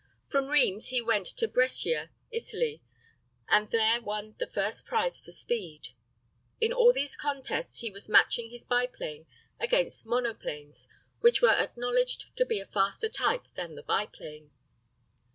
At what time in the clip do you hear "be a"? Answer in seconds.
12.47-12.65